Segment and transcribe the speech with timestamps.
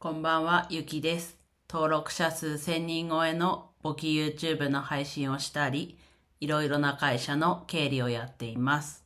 [0.00, 1.36] こんばんは、ゆきです。
[1.68, 5.98] 登録者数1000人超えの簿記 YouTube の配信をしたり、
[6.38, 9.04] いろいろな会社の経理をやっています。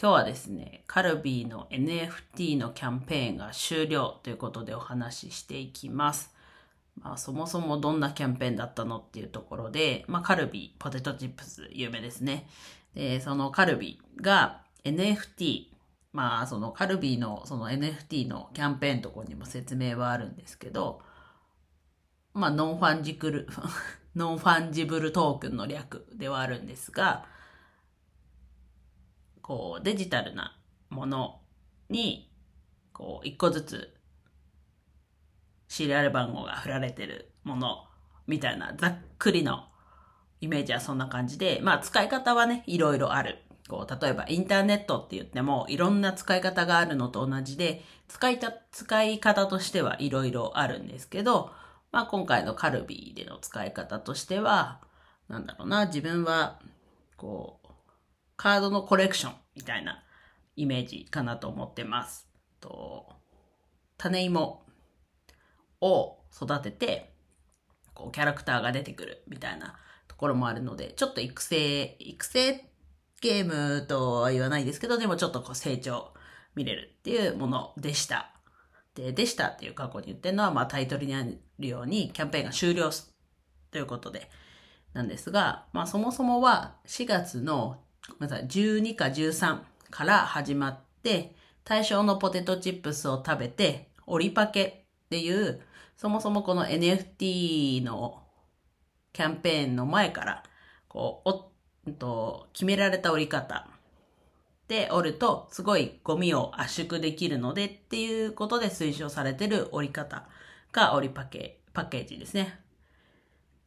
[0.00, 6.32] 今日はですね、カルビーの NFT のキャンペーンが終了ということでお話ししていきます。
[7.02, 12.46] まあ、そもそもどんなキャンペーンだったのっていうところで、まあ、カルビー、ポテトチップス、有名ですね。
[12.94, 15.73] で、そのカルビーが NFT、
[16.14, 21.02] まあ、そのカルビーのその NFT のキャンペーンとこにも説明はあるんですけど、
[22.32, 27.26] まあ、 non-fungible、non-fungible token の略ではあるんですが、
[29.42, 30.56] こう、デジタルな
[30.88, 31.42] もの
[31.88, 32.32] に、
[32.92, 33.96] こう、一個ずつ、
[35.66, 37.88] シリアル番号が振られてるもの、
[38.28, 39.68] みたいな、ざっくりの
[40.40, 43.38] イメージはそんな感じで、まあ、使い方はね、いろいろある。
[43.68, 51.52] こう、例えばインターネットって言っても、いろんな使い方があるのと同じで、使いた、使い方としてはいろいろあるんですけど、
[51.90, 54.80] まあ今回のカルビーでの使い方としては、
[55.28, 56.60] なんだろうな、自分は、
[57.16, 57.68] こう、
[58.36, 60.02] カードのコレクションみたいな
[60.56, 62.28] イメージかなと思ってます。
[62.60, 63.06] と、
[63.96, 64.62] 種芋
[65.80, 67.14] を育てて、
[67.94, 69.76] こう、キャラクターが出てくるみたいな
[70.08, 72.73] ところもあるので、ちょっと育成、育成
[73.24, 76.12] ゲームとは言わないですけど、でもちょっとこう成長
[76.54, 78.34] 見れるっていうものでした。
[78.94, 81.24] で、でしたっていう過去に言ってるのは、まあタイトルにあ
[81.58, 83.14] るようにキャンペーンが終了す
[83.70, 84.30] ということで、
[84.92, 95.62] なんですが、まあそもそもは4月の、ごめんなさい、12か13から始まって、対象のポテトチップスを食べて、折りパケっていう、
[95.96, 98.22] そもそもこの NFT の
[99.14, 100.42] キャンペーンの前から、
[100.88, 101.53] こう、
[101.92, 103.68] と、決められた折り方
[104.68, 110.26] で折ると、すごいゴミを圧縮できるのでっていうことで推奨されてる折り方
[110.72, 112.58] が折りパケパッケージですね。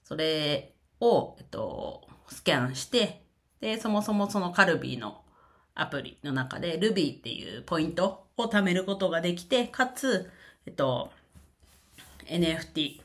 [0.04, 3.24] それを、えっと、スキャンして、
[3.60, 5.22] で、そもそもそのカルビーの
[5.76, 10.32] アプリの中で Ruby っていうポイントを貯めることができて、かつ、
[10.66, 11.12] えっと、
[12.26, 13.02] NFT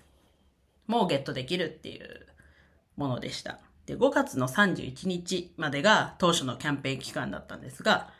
[0.86, 2.26] もゲットできるっていう
[2.96, 3.58] ものでした。
[3.86, 8.10] で、5月の31日までが当初のキャンペーン期間だったんですが、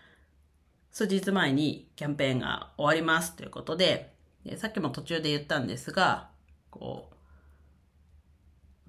[0.91, 4.13] 数日前にキャンペーンが終わりますということで、
[4.45, 6.29] でさっきも途中で言ったんですが、
[6.71, 7.15] こう、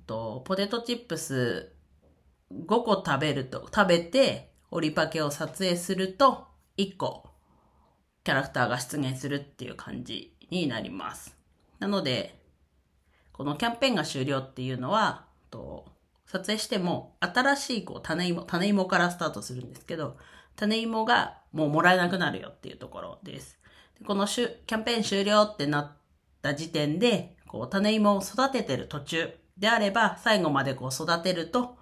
[0.06, 1.72] とポテトチップス
[2.52, 6.48] 5個食べると、食べて折りパケを撮影すると
[6.78, 7.30] 1個
[8.24, 11.36] キャラクターが出現するっていう感じになります。
[11.80, 12.40] なので、
[13.32, 15.86] このキャンペーンが終了っていうのは、と
[16.34, 20.18] 撮影しても、新しいこう種芋、種芋からスタートするんですけど、
[20.56, 23.60] 種芋がもうもらえなくなるよっていうところです。
[24.00, 25.92] でこのしゅキャンペーン終了ってなっ
[26.42, 31.78] た時点で、こう種芋を育ててる途中であれば、最後までこう育てると、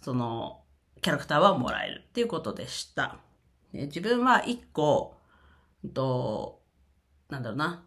[0.00, 0.62] その
[1.02, 3.18] キャラクターはもらえるっていうことでした。
[3.72, 5.16] で自分は1個、
[5.82, 6.62] うんと、
[7.28, 7.84] なんだろうな、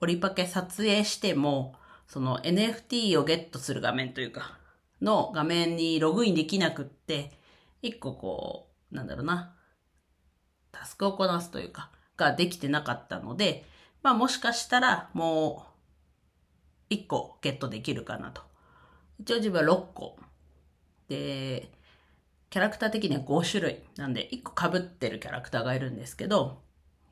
[0.00, 1.76] 折りパケ撮影しても、
[2.06, 4.58] その NFT をゲットする画面というか、
[5.00, 7.32] の画面にログインできなくって、
[7.82, 9.54] 一個こう、なんだろうな、
[10.70, 13.64] タスクをこなすというか、ができてなかったので、
[14.02, 15.72] まあもしかしたらもう、
[16.90, 18.42] 一個ゲットできるかなと。
[19.18, 20.18] 一応自分は6個。
[21.08, 21.72] で、
[22.50, 23.82] キャラクター的には5種類。
[23.96, 26.62] なんで、1個被ってるキャラクターがいるんですけど、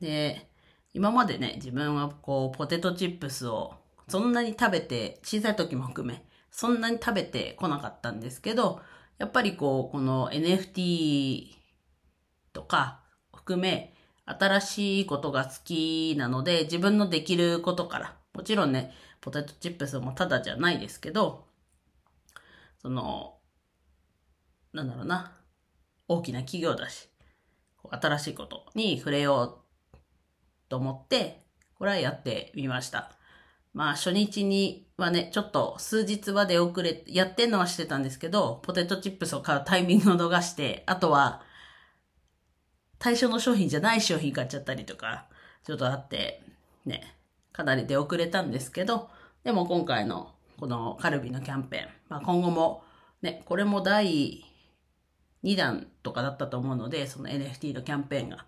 [0.00, 0.50] で、
[0.92, 3.79] 今までね、自分はこう、ポテトチップスを
[4.10, 8.80] そんなに食べて、小さい時も含め、そんなに食べてこなかったんですけど、
[9.18, 11.46] やっぱりこう、この NFT
[12.52, 13.94] とか含め、
[14.26, 21.46] 新しいことが好きなので、自分のできることから、もちろんね、ポテトチップスもただじゃないですけど、
[22.82, 23.38] その、
[24.72, 25.36] なんだろうな、
[26.08, 27.08] 大きな企業だし、
[27.90, 29.62] 新しいことに触れよ
[29.94, 29.98] う
[30.68, 31.44] と思って、
[31.74, 33.19] これはやってみました。
[33.72, 41.42] まあ初日にはね、ちょっと数日は出遅れ、やってんのはしてたんですけど、ポテトチップスを買うタイミングを逃して、あとは、
[42.98, 45.26] 対象の商品じゃない商品買っちゃったりとか、
[45.64, 46.42] ちょっとあって、
[46.84, 47.14] ね、
[47.52, 49.08] かなり出遅れたんですけど、
[49.44, 52.84] でも今回のこのカルビのキャンペーン、まあ今後も、
[53.22, 54.44] ね、これも第
[55.44, 58.46] 2弾とかだったと思うので、その NFT のキャンペーンが。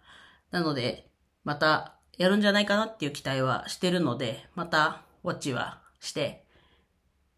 [0.51, 1.09] なので、
[1.45, 6.47] またやるんじゃないかなっていう期待はしてるので、またウォッチはして、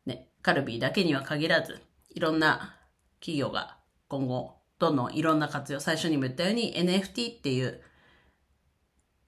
[0.07, 2.77] ね、カルビーだけには限らず、いろんな
[3.21, 3.79] 企業が
[4.09, 7.81] 今後、どんどんいろんな活用、最初にも言ったように NFT っていう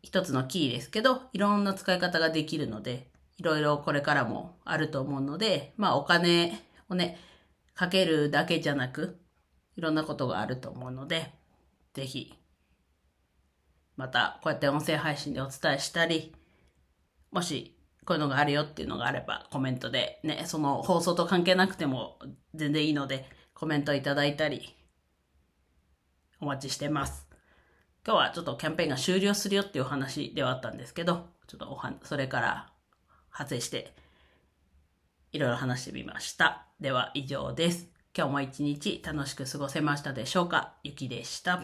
[0.02, 7.18] 一つのキーですけど、いろんな使い方ができるので、いろいろこれからもあると思うので、まあお金をね、
[7.74, 9.20] かけるだけじゃなく、
[9.76, 11.34] いろんなことがあると思うので、
[11.92, 12.32] ぜひ、
[13.96, 16.34] またこうやって音声配信でお伝えしたり、
[17.30, 17.75] もし
[18.06, 22.18] こういうのがあるよっていうのがあればコメントでね、その放送と関係なくても
[22.54, 24.74] 全然いいのでコメントいただいたり
[26.40, 27.26] お待ちしてます。
[28.06, 32.72] 今日はちょっとキャンペーンが終了するよっていうお話ではあったんですけど、ちょっとおは、それから
[33.32, 33.92] 派生して
[35.32, 36.68] いろいろ話してみました。
[36.80, 37.88] では以上です。
[38.16, 40.74] 今日も一日楽しく過ごせましたでしょうか？
[40.84, 41.60] ゆきでした。